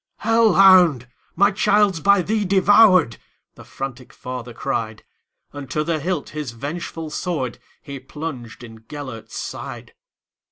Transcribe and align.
"Hell 0.17 0.53
hound! 0.55 1.07
my 1.35 1.51
child 1.51 1.97
's 1.97 1.99
by 1.99 2.23
thee 2.23 2.43
devoured,"The 2.43 3.63
frantic 3.63 4.13
father 4.13 4.51
cried; 4.51 5.03
And 5.53 5.69
to 5.69 5.83
the 5.83 5.99
hilt 5.99 6.29
his 6.29 6.53
vengeful 6.53 7.11
swordHe 7.11 8.07
plunged 8.07 8.63
in 8.63 8.79
Gêlert's 8.85 9.35
side. 9.35 9.93